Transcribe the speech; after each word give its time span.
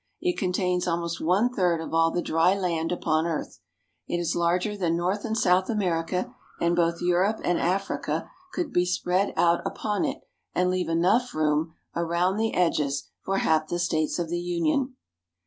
It 0.19 0.35
contains 0.35 0.87
almost 0.87 1.21
one 1.21 1.53
third 1.53 1.79
of 1.79 1.93
all 1.93 2.09
the 2.09 2.23
dry 2.23 2.55
land 2.55 2.91
upon 2.91 3.27
earth. 3.27 3.59
It 4.07 4.17
is 4.17 4.35
larger 4.35 4.75
than 4.75 4.97
North 4.97 5.23
and 5.25 5.37
South 5.37 5.69
America, 5.69 6.33
and 6.59 6.75
both 6.75 7.01
Europe 7.01 7.39
and 7.43 7.59
Africa 7.59 8.11
(13) 8.11 8.13
14 8.15 8.25
INTRODUCTION 8.25 8.49
could 8.55 8.73
be 8.73 8.85
spread 8.87 9.33
out 9.37 9.61
upon 9.63 10.05
it 10.05 10.21
and 10.55 10.71
leave 10.71 10.89
enough 10.89 11.35
room 11.35 11.75
around 11.95 12.37
the 12.37 12.55
edges 12.55 13.11
for 13.21 13.37
half 13.37 13.67
the 13.67 13.77
states 13.77 14.17
of 14.17 14.29
the 14.29 14.39
Union. 14.41 14.95